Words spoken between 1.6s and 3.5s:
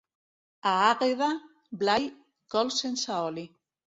Blai, cols sense oli.